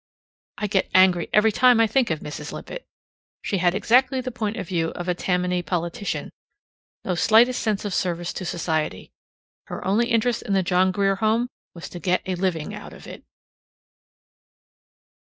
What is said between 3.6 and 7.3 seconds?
exactly the point of view of a Tammany politician no